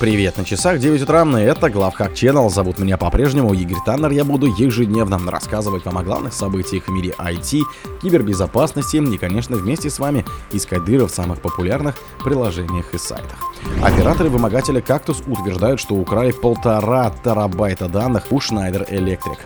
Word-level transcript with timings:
Привет, 0.00 0.36
на 0.36 0.44
часах 0.44 0.78
9 0.78 1.02
утра, 1.02 1.26
это 1.40 1.70
Главхак 1.70 2.12
Channel, 2.12 2.48
зовут 2.50 2.78
меня 2.78 2.96
по-прежнему 2.96 3.52
Игорь 3.52 3.78
Таннер, 3.84 4.12
я 4.12 4.24
буду 4.24 4.46
ежедневно 4.46 5.18
рассказывать 5.28 5.84
вам 5.86 5.98
о 5.98 6.04
главных 6.04 6.32
событиях 6.34 6.84
в 6.86 6.90
мире 6.92 7.16
IT, 7.18 7.62
кибербезопасности 8.00 8.98
и, 8.98 9.18
конечно, 9.18 9.56
вместе 9.56 9.90
с 9.90 9.98
вами 9.98 10.24
искать 10.52 10.84
дыры 10.84 11.06
в 11.06 11.10
самых 11.10 11.40
популярных 11.40 11.96
приложениях 12.22 12.94
и 12.94 12.98
сайтах. 12.98 13.40
Операторы-вымогатели 13.82 14.80
Cactus 14.80 15.24
утверждают, 15.26 15.80
что 15.80 15.96
украли 15.96 16.30
полтора 16.30 17.12
терабайта 17.24 17.88
данных 17.88 18.30
у 18.30 18.38
Schneider 18.38 18.88
Electric. 18.88 19.38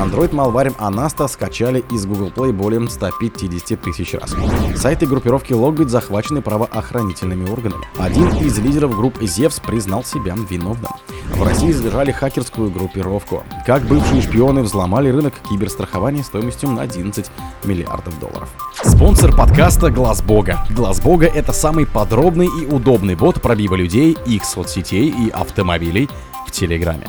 Android 0.00 0.30
Malware 0.30 0.74
Anasta 0.78 1.28
скачали 1.28 1.84
из 1.90 2.06
Google 2.06 2.32
Play 2.34 2.52
более 2.52 2.88
150 2.88 3.78
тысяч 3.82 4.14
раз. 4.14 4.34
Сайты 4.76 5.06
группировки 5.06 5.52
Logbit 5.52 5.88
захвачены 5.88 6.40
правоохранительными 6.40 7.50
органами. 7.50 7.84
Один 7.98 8.28
из 8.36 8.58
лидеров 8.58 8.96
группы 8.96 9.24
Zevs 9.24 9.60
признал 9.62 9.89
себя 10.04 10.34
виновным. 10.48 10.90
В 11.30 11.42
России 11.42 11.72
задержали 11.72 12.12
хакерскую 12.12 12.70
группировку. 12.70 13.42
Как 13.66 13.82
бывшие 13.82 14.22
шпионы 14.22 14.62
взломали 14.62 15.08
рынок 15.08 15.34
киберстрахования 15.48 16.22
стоимостью 16.22 16.70
на 16.70 16.82
11 16.82 17.30
миллиардов 17.64 18.18
долларов. 18.20 18.48
Спонсор 18.82 19.34
подкаста 19.36 19.90
Глаз 19.90 20.22
Бога. 20.22 20.64
Глаз 20.70 21.00
Бога 21.00 21.26
это 21.26 21.52
самый 21.52 21.86
подробный 21.86 22.46
и 22.46 22.66
удобный 22.66 23.14
бот 23.14 23.40
пробива 23.40 23.74
людей, 23.74 24.16
их 24.26 24.44
соцсетей 24.44 25.08
и 25.08 25.30
автомобилей 25.30 26.08
в 26.46 26.50
Телеграме. 26.50 27.08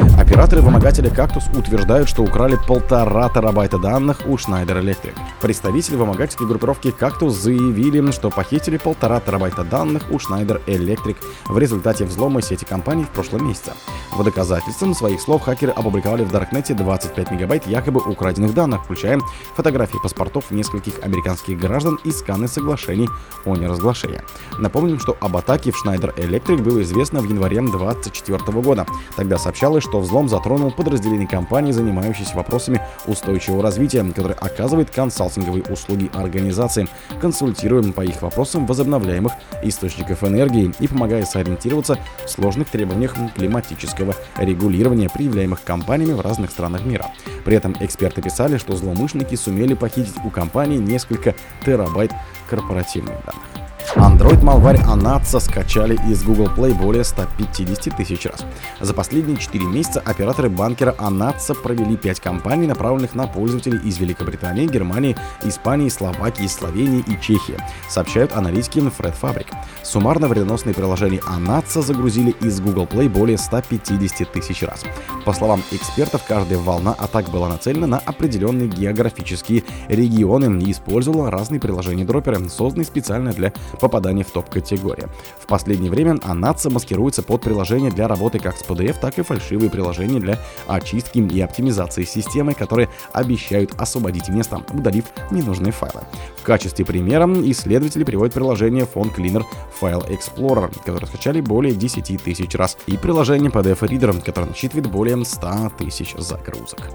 Операторы-вымогатели 0.00 1.10
Cactus 1.10 1.56
утверждают, 1.58 2.08
что 2.08 2.22
украли 2.22 2.56
полтора 2.66 3.28
терабайта 3.28 3.78
данных 3.78 4.20
у 4.26 4.36
Schneider 4.36 4.80
Electric. 4.80 5.14
Представители 5.40 5.96
вымогательской 5.96 6.46
группировки 6.46 6.88
Cactus 6.88 7.30
заявили, 7.30 8.10
что 8.10 8.30
похитили 8.30 8.76
полтора 8.76 9.20
терабайта 9.20 9.64
данных 9.64 10.04
у 10.10 10.14
Schneider 10.14 10.64
Electric 10.66 11.16
в 11.46 11.58
результате 11.58 12.04
взлома 12.04 12.42
сети 12.42 12.64
компании 12.64 13.04
в 13.04 13.10
прошлом 13.10 13.46
месяце. 13.46 13.72
В 14.16 14.24
доказательством 14.24 14.94
своих 14.94 15.20
слов 15.20 15.42
хакеры 15.42 15.72
опубликовали 15.72 16.24
в 16.24 16.30
Даркнете 16.30 16.74
25 16.74 17.30
мегабайт 17.30 17.66
якобы 17.66 18.00
украденных 18.00 18.54
данных, 18.54 18.84
включая 18.84 19.20
фотографии 19.54 19.98
паспортов 20.02 20.50
нескольких 20.50 21.02
американских 21.02 21.58
граждан 21.58 21.98
и 22.04 22.10
сканы 22.10 22.48
соглашений 22.48 23.08
о 23.44 23.56
неразглашении. 23.56 24.22
Напомним, 24.58 24.98
что 24.98 25.16
об 25.20 25.36
атаке 25.36 25.70
в 25.70 25.84
Schneider 25.84 26.14
Electric 26.16 26.62
было 26.62 26.82
известно 26.82 27.20
в 27.20 27.24
январе 27.24 27.60
2024 27.60 28.60
года. 28.62 28.86
Тогда 29.16 29.38
сообщалось, 29.38 29.84
что 29.90 29.98
взлом 29.98 30.28
затронул 30.28 30.70
подразделение 30.70 31.26
компании, 31.26 31.72
занимающееся 31.72 32.36
вопросами 32.36 32.80
устойчивого 33.08 33.60
развития, 33.60 34.04
которое 34.04 34.34
оказывает 34.34 34.88
консалтинговые 34.90 35.64
услуги 35.64 36.08
организациям, 36.14 36.88
консультируя 37.20 37.82
по 37.92 38.02
их 38.02 38.22
вопросам 38.22 38.66
возобновляемых 38.66 39.32
источников 39.64 40.22
энергии 40.22 40.72
и 40.78 40.86
помогая 40.86 41.24
сориентироваться 41.24 41.98
в 42.24 42.30
сложных 42.30 42.68
требованиях 42.68 43.16
климатического 43.34 44.14
регулирования, 44.36 45.10
предъявляемых 45.10 45.64
компаниями 45.64 46.12
в 46.12 46.20
разных 46.20 46.52
странах 46.52 46.84
мира. 46.84 47.06
При 47.44 47.56
этом 47.56 47.74
эксперты 47.80 48.22
писали, 48.22 48.58
что 48.58 48.76
злоумышленники 48.76 49.34
сумели 49.34 49.74
похитить 49.74 50.14
у 50.24 50.30
компании 50.30 50.76
несколько 50.76 51.34
терабайт 51.64 52.12
корпоративных 52.48 53.16
данных. 53.26 53.69
Android 53.96 54.40
Malware 54.40 54.80
Anatsa 54.86 55.40
скачали 55.40 55.98
из 56.08 56.22
Google 56.22 56.46
Play 56.46 56.72
более 56.74 57.02
150 57.02 57.96
тысяч 57.96 58.24
раз. 58.24 58.44
За 58.78 58.94
последние 58.94 59.36
4 59.36 59.64
месяца 59.64 60.00
операторы 60.00 60.48
банкера 60.48 60.94
Anatsa 60.98 61.54
провели 61.60 61.96
5 61.96 62.20
кампаний, 62.20 62.68
направленных 62.68 63.16
на 63.16 63.26
пользователей 63.26 63.80
из 63.84 63.98
Великобритании, 63.98 64.68
Германии, 64.68 65.16
Испании, 65.42 65.88
Словакии, 65.88 66.46
Словении 66.46 67.04
и 67.06 67.20
Чехии, 67.20 67.56
сообщают 67.88 68.36
аналитики 68.36 68.78
Fred 68.78 69.14
Fabric. 69.20 69.48
Суммарно 69.82 70.28
вредоносные 70.28 70.74
приложения 70.74 71.18
Anatsa 71.18 71.82
загрузили 71.82 72.30
из 72.40 72.60
Google 72.60 72.84
Play 72.84 73.08
более 73.08 73.38
150 73.38 74.30
тысяч 74.30 74.62
раз. 74.62 74.84
По 75.24 75.32
словам 75.32 75.62
экспертов, 75.72 76.22
каждая 76.28 76.60
волна 76.60 76.92
атак 76.92 77.28
была 77.30 77.48
нацелена 77.48 77.88
на 77.88 77.98
определенные 77.98 78.68
географические 78.68 79.64
регионы 79.88 80.62
и 80.62 80.70
использовала 80.70 81.30
разные 81.30 81.60
приложения-дроперы, 81.60 82.48
созданные 82.48 82.86
специально 82.86 83.32
для 83.32 83.52
попадания 83.80 84.24
в 84.24 84.30
топ-категории. 84.30 85.08
В 85.38 85.46
последнее 85.46 85.90
время 85.90 86.18
Анатса 86.22 86.70
маскируется 86.70 87.22
под 87.22 87.42
приложения 87.42 87.90
для 87.90 88.06
работы 88.08 88.38
как 88.38 88.56
с 88.56 88.62
PDF, 88.62 88.98
так 89.00 89.18
и 89.18 89.22
фальшивые 89.22 89.70
приложения 89.70 90.20
для 90.20 90.38
очистки 90.66 91.18
и 91.18 91.40
оптимизации 91.40 92.04
системы, 92.04 92.54
которые 92.54 92.88
обещают 93.12 93.72
освободить 93.78 94.28
место, 94.28 94.62
удалив 94.72 95.06
ненужные 95.30 95.72
файлы. 95.72 96.02
В 96.36 96.42
качестве 96.42 96.84
примера 96.84 97.26
исследователи 97.50 98.04
приводят 98.04 98.34
приложение 98.34 98.86
Phone 98.92 99.14
Cleaner 99.14 99.44
File 99.80 100.08
Explorer, 100.08 100.72
которое 100.84 101.06
скачали 101.06 101.40
более 101.40 101.74
10 101.74 102.22
тысяч 102.22 102.54
раз, 102.54 102.76
и 102.86 102.96
приложение 102.96 103.50
PDF 103.50 103.80
Reader, 103.80 104.22
которое 104.22 104.46
насчитывает 104.46 104.90
более 104.90 105.24
100 105.24 105.72
тысяч 105.78 106.14
загрузок. 106.18 106.90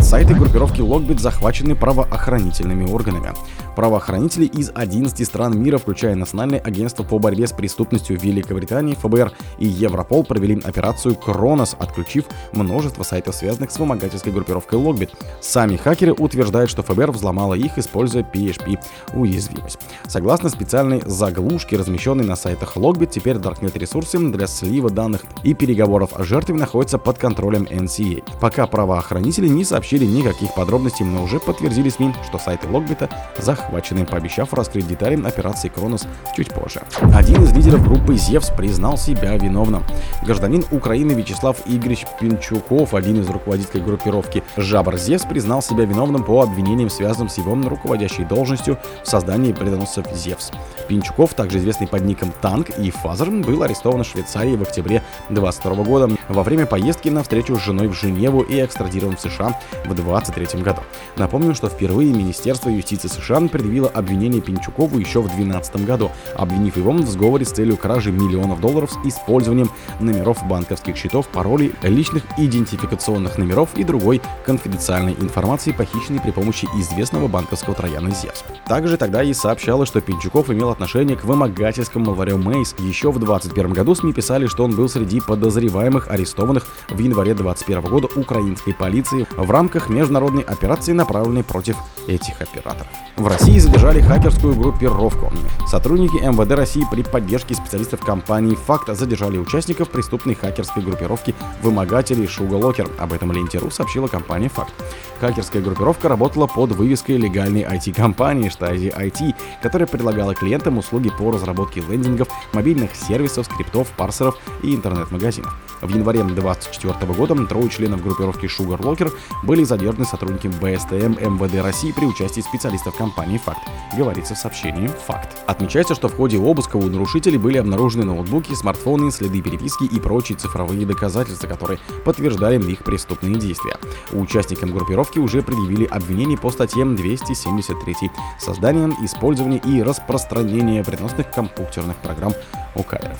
Сайты 0.00 0.34
группировки 0.34 0.80
Logbit 0.80 1.18
захвачены 1.18 1.74
правоохранительными 1.74 2.90
органами. 2.90 3.32
Правоохранители 3.74 4.46
из 4.46 4.70
11 4.74 5.26
стран 5.26 5.58
мира, 5.60 5.78
включая 5.78 6.14
Национальное 6.16 6.58
агентство 6.58 7.02
по 7.02 7.18
борьбе 7.18 7.46
с 7.46 7.52
преступностью 7.52 8.18
Великобритании, 8.18 8.94
ФБР 8.94 9.32
и 9.58 9.66
Европол, 9.66 10.24
провели 10.24 10.60
операцию 10.64 11.14
Кронос, 11.14 11.76
отключив 11.78 12.24
множество 12.52 13.02
сайтов, 13.02 13.34
связанных 13.34 13.70
с 13.70 13.78
вымогательской 13.78 14.32
группировкой 14.32 14.80
Logbit. 14.80 15.10
Сами 15.40 15.76
хакеры 15.76 16.12
утверждают, 16.12 16.70
что 16.70 16.82
ФБР 16.82 17.12
взломала 17.12 17.54
их, 17.54 17.78
используя 17.78 18.22
PHP 18.22 18.78
уязвимость. 19.14 19.78
Согласно 20.08 20.48
специальной 20.48 21.02
заглушке, 21.04 21.76
размещенной 21.76 22.24
на 22.24 22.36
сайтах 22.36 22.76
Logbit, 22.76 23.10
теперь 23.12 23.36
Darknet 23.36 23.78
ресурсы 23.78 24.18
для 24.18 24.46
слива 24.46 24.90
данных 24.90 25.22
и 25.42 25.54
переговоров 25.54 26.10
о 26.14 26.24
жертве 26.24 26.54
находятся 26.54 26.98
под 26.98 27.18
контролем 27.18 27.64
NCA. 27.64 28.24
Пока 28.40 28.66
правоохранители 28.66 29.48
не 29.48 29.64
сообщили 29.64 30.04
никаких 30.06 30.54
подробностей, 30.54 31.04
но 31.04 31.22
уже 31.22 31.38
подтвердили 31.38 31.90
СМИ, 31.90 32.14
что 32.26 32.38
сайты 32.38 32.66
Logbit 32.66 33.10
захвачены, 33.38 34.06
пообещав 34.06 34.54
раскрыть 34.54 34.88
детали 34.88 35.16
операции 35.26 35.68
Кронос 35.68 36.05
чуть 36.36 36.52
позже. 36.52 36.82
Один 37.14 37.42
из 37.44 37.52
лидеров 37.52 37.82
группы 37.82 38.16
Зевс 38.16 38.50
признал 38.50 38.98
себя 38.98 39.36
виновным. 39.36 39.84
Гражданин 40.22 40.64
Украины 40.70 41.12
Вячеслав 41.12 41.56
Игоревич 41.66 42.04
Пенчуков, 42.20 42.94
один 42.94 43.20
из 43.20 43.28
руководителей 43.28 43.82
группировки 43.82 44.42
Jabber 44.56 44.96
Zeus, 44.96 45.24
признал 45.24 45.62
себя 45.62 45.84
виновным 45.84 46.24
по 46.24 46.42
обвинениям, 46.42 46.90
связанным 46.90 47.28
с 47.28 47.38
его 47.38 47.54
руководящей 47.54 48.24
должностью 48.24 48.78
в 49.02 49.08
создании 49.08 49.52
вредоносов 49.52 50.06
Зевс. 50.14 50.50
Пенчуков, 50.88 51.34
также 51.34 51.58
известный 51.58 51.86
под 51.86 52.02
ником 52.02 52.32
Танк 52.42 52.70
и 52.78 52.90
Father, 52.90 53.30
был 53.30 53.62
арестован 53.62 54.04
в 54.04 54.06
Швейцарии 54.06 54.56
в 54.56 54.62
октябре 54.62 55.02
2022 55.28 55.84
года 55.84 56.16
во 56.28 56.42
время 56.42 56.66
поездки 56.66 57.08
на 57.08 57.22
встречу 57.22 57.56
с 57.56 57.62
женой 57.62 57.88
в 57.88 57.94
Женеву 57.94 58.42
и 58.42 58.62
экстрадирован 58.64 59.16
в 59.16 59.20
США 59.20 59.58
в 59.84 59.94
2023 59.94 60.62
году. 60.62 60.82
Напомню, 61.16 61.54
что 61.54 61.68
впервые 61.68 62.12
Министерство 62.12 62.68
юстиции 62.68 63.08
США 63.08 63.40
предъявило 63.40 63.88
обвинение 63.88 64.40
Пенчукову 64.40 64.98
еще 64.98 65.20
в 65.20 65.26
2012 65.26 65.84
году, 65.84 65.95
обвинив 66.34 66.76
его 66.76 66.92
в 66.92 67.08
сговоре 67.08 67.44
с 67.44 67.50
целью 67.50 67.76
кражи 67.76 68.12
миллионов 68.12 68.60
долларов 68.60 68.90
с 68.90 69.06
использованием 69.06 69.70
номеров 70.00 70.46
банковских 70.46 70.96
счетов, 70.96 71.28
паролей, 71.28 71.72
личных 71.82 72.22
идентификационных 72.38 73.38
номеров 73.38 73.70
и 73.76 73.84
другой 73.84 74.20
конфиденциальной 74.44 75.14
информации, 75.14 75.72
похищенной 75.72 76.20
при 76.20 76.30
помощи 76.30 76.68
известного 76.76 77.28
банковского 77.28 77.74
трояна 77.74 78.10
Зевс. 78.10 78.44
Также 78.68 78.96
тогда 78.96 79.22
и 79.22 79.32
сообщалось, 79.32 79.88
что 79.88 80.00
Пинчуков 80.00 80.50
имел 80.50 80.70
отношение 80.70 81.16
к 81.16 81.24
вымогательскому 81.24 82.10
лаварю 82.10 82.38
Мейс. 82.38 82.74
Еще 82.78 83.10
в 83.10 83.18
2021 83.18 83.72
году 83.72 83.94
СМИ 83.94 84.12
писали, 84.12 84.46
что 84.46 84.64
он 84.64 84.74
был 84.74 84.88
среди 84.88 85.20
подозреваемых, 85.20 86.08
арестованных 86.10 86.66
в 86.88 86.98
январе 86.98 87.34
2021 87.34 87.90
года 87.90 88.08
украинской 88.16 88.72
полиции 88.72 89.26
в 89.36 89.50
рамках 89.50 89.88
международной 89.88 90.42
операции, 90.42 90.92
направленной 90.92 91.44
против 91.44 91.76
этих 92.06 92.40
операторов. 92.40 92.86
В 93.16 93.26
России 93.26 93.58
задержали 93.58 94.00
хакерскую 94.00 94.54
группировку. 94.54 95.32
Сотрудники 95.66 96.16
МВД 96.16 96.52
России 96.52 96.86
при 96.90 97.02
поддержке 97.02 97.54
специалистов 97.54 98.00
компании 98.00 98.54
«Факт» 98.54 98.88
задержали 98.96 99.38
участников 99.38 99.90
преступной 99.90 100.34
хакерской 100.34 100.82
группировки 100.82 101.34
вымогателей 101.62 102.26
Шугалокер. 102.26 102.88
Об 102.98 103.12
этом 103.12 103.32
Ленте.ру 103.32 103.70
сообщила 103.70 104.06
компания 104.06 104.48
«Факт». 104.48 104.72
Хакерская 105.20 105.62
группировка 105.62 106.08
работала 106.08 106.46
под 106.46 106.72
вывеской 106.72 107.16
легальной 107.16 107.62
IT-компании 107.62 108.48
Штази 108.48 108.92
IT, 108.96 109.34
которая 109.62 109.88
предлагала 109.88 110.34
клиентам 110.34 110.78
услуги 110.78 111.10
по 111.10 111.30
разработке 111.30 111.80
лендингов, 111.80 112.28
мобильных 112.52 112.94
сервисов, 112.94 113.46
скриптов, 113.46 113.88
парсеров 113.96 114.36
и 114.62 114.74
интернет-магазинов. 114.74 115.54
В 115.82 115.94
январе 115.94 116.22
2024 116.22 117.12
года 117.12 117.46
трое 117.46 117.68
членов 117.68 118.02
группировки 118.02 118.46
Sugar 118.46 118.80
Locker 118.80 119.12
были 119.42 119.62
задержаны 119.64 120.06
сотрудниками 120.06 120.52
БСТМ 120.52 121.34
МВД 121.34 121.62
России 121.62 121.92
при 121.92 122.06
участии 122.06 122.40
специалистов 122.40 122.96
компании 122.96 123.38
«Факт», 123.38 123.60
говорится 123.96 124.34
в 124.34 124.38
сообщении 124.38 124.88
«Факт». 125.06 125.36
Отмечается, 125.46 125.94
что 125.94 126.08
в 126.08 126.16
ходе 126.16 126.38
обыска 126.38 126.76
у 126.76 126.82
нарушителей 126.82 127.38
были 127.38 127.58
обнаружены 127.58 128.04
ноутбуки, 128.04 128.54
смартфоны, 128.54 129.10
следы 129.10 129.42
переписки 129.42 129.84
и 129.84 130.00
прочие 130.00 130.38
цифровые 130.38 130.86
доказательства, 130.86 131.46
которые 131.46 131.78
подтверждали 132.04 132.56
их 132.70 132.84
преступные 132.84 133.36
действия. 133.36 133.76
Участникам 134.12 134.72
группировки 134.72 135.18
уже 135.18 135.42
предъявили 135.42 135.84
обвинения 135.84 136.38
по 136.38 136.50
статьям 136.50 136.96
273 136.96 138.10
«Создание, 138.38 138.88
использование 139.02 139.60
и 139.64 139.82
распространение 139.82 140.82
вредоносных 140.82 141.30
компьютерных 141.30 141.96
программ 141.98 142.32
Укаев. 142.76 143.16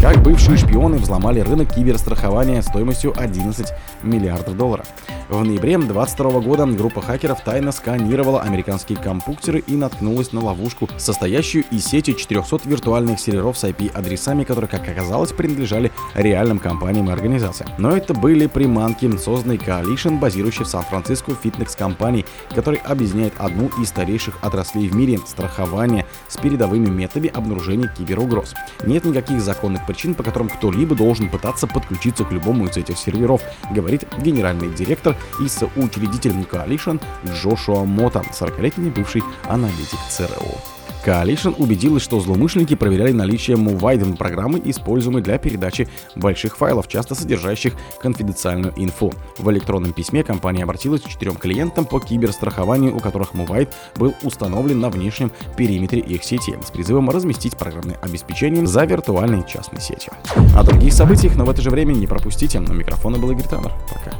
Как 0.00 0.22
бывшие 0.22 0.56
шпионы 0.56 0.96
взломали 0.98 1.40
рынок 1.40 1.74
киберстрахования 1.74 2.62
стоимостью 2.62 3.12
11 3.16 3.72
миллиардов 4.02 4.56
долларов. 4.56 4.86
В 5.32 5.44
ноябре 5.44 5.78
2022 5.78 6.40
года 6.40 6.66
группа 6.66 7.00
хакеров 7.00 7.40
тайно 7.40 7.72
сканировала 7.72 8.42
американские 8.42 8.98
компьютеры 8.98 9.60
и 9.66 9.74
наткнулась 9.74 10.34
на 10.34 10.44
ловушку, 10.44 10.90
состоящую 10.98 11.64
из 11.70 11.86
сети 11.86 12.14
400 12.14 12.68
виртуальных 12.68 13.18
серверов 13.18 13.56
с 13.56 13.64
IP-адресами, 13.64 14.44
которые, 14.44 14.68
как 14.68 14.86
оказалось, 14.86 15.32
принадлежали 15.32 15.90
реальным 16.14 16.58
компаниям 16.58 17.08
и 17.08 17.12
организациям. 17.14 17.70
Но 17.78 17.96
это 17.96 18.12
были 18.12 18.46
приманки, 18.46 19.10
созданные 19.16 19.56
Coalition, 19.56 20.18
базирующий 20.18 20.66
в 20.66 20.68
Сан-Франциско 20.68 21.32
фитнес-компанией, 21.34 22.26
который 22.54 22.80
объединяет 22.84 23.32
одну 23.38 23.70
из 23.80 23.88
старейших 23.88 24.36
отраслей 24.42 24.88
в 24.88 24.94
мире– 24.94 25.18
страхование 25.26 26.04
с 26.28 26.36
передовыми 26.36 26.90
методами 26.90 27.30
обнаружения 27.34 27.88
киберугроз. 27.88 28.54
Нет 28.84 29.06
никаких 29.06 29.40
законных 29.40 29.86
причин, 29.86 30.14
по 30.14 30.22
которым 30.22 30.50
кто-либо 30.50 30.94
должен 30.94 31.30
пытаться 31.30 31.66
подключиться 31.66 32.24
к 32.24 32.32
любому 32.32 32.66
из 32.66 32.76
этих 32.76 32.98
серверов, 32.98 33.40
говорит 33.70 34.06
генеральный 34.22 34.68
директор 34.68 35.16
и 35.40 35.48
соучредитель 35.48 36.32
Coalition 36.50 37.00
Джошуа 37.26 37.84
Мота, 37.84 38.22
40-летний 38.32 38.90
бывший 38.90 39.22
аналитик 39.48 39.98
ЦРУ. 40.08 40.58
Coalition 41.04 41.54
убедилась, 41.58 42.02
что 42.02 42.20
злоумышленники 42.20 42.76
проверяли 42.76 43.12
наличие 43.12 43.56
Moviden 43.56 44.16
программы, 44.16 44.62
используемой 44.64 45.22
для 45.22 45.38
передачи 45.38 45.88
больших 46.14 46.56
файлов, 46.56 46.88
часто 46.88 47.14
содержащих 47.14 47.74
конфиденциальную 48.00 48.72
инфу. 48.76 49.12
В 49.38 49.50
электронном 49.50 49.92
письме 49.92 50.22
компания 50.22 50.62
обратилась 50.62 51.02
к 51.02 51.08
четырем 51.08 51.34
клиентам 51.34 51.86
по 51.86 51.98
киберстрахованию, 51.98 52.94
у 52.96 53.00
которых 53.00 53.34
Movide 53.34 53.70
был 53.96 54.14
установлен 54.22 54.80
на 54.80 54.90
внешнем 54.90 55.32
периметре 55.56 56.00
их 56.00 56.22
сети, 56.22 56.56
с 56.64 56.70
призывом 56.70 57.10
разместить 57.10 57.56
программное 57.56 57.98
обеспечение 58.00 58.66
за 58.66 58.84
виртуальной 58.84 59.44
частной 59.46 59.80
сетью. 59.80 60.12
О 60.56 60.62
других 60.62 60.92
событиях, 60.92 61.36
но 61.36 61.44
в 61.44 61.50
это 61.50 61.62
же 61.62 61.70
время 61.70 61.92
не 61.94 62.06
пропустите. 62.06 62.60
На 62.60 62.72
микрофона 62.72 63.18
был 63.18 63.30
Игорь 63.32 63.48
Таннер. 63.48 63.72
Пока. 63.92 64.16